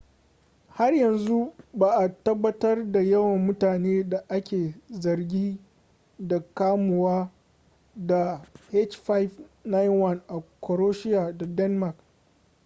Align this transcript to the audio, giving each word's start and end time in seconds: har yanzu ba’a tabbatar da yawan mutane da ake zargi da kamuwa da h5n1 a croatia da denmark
har 0.67 0.93
yanzu 0.95 1.53
ba’a 1.73 2.09
tabbatar 2.23 2.91
da 2.91 3.01
yawan 3.01 3.45
mutane 3.45 4.09
da 4.09 4.25
ake 4.29 4.75
zargi 4.89 5.57
da 6.19 6.39
kamuwa 6.55 7.31
da 7.95 8.41
h5n1 8.71 10.21
a 10.27 10.41
croatia 10.61 11.33
da 11.37 11.45
denmark 11.45 11.95